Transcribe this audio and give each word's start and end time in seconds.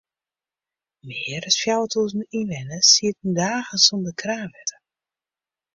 Mear 1.07 1.41
as 1.49 1.55
fjouwertûzen 1.61 2.27
ynwenners 2.39 2.87
sieten 2.93 3.31
dagen 3.39 3.79
sûnder 3.85 4.15
kraanwetter. 4.21 4.79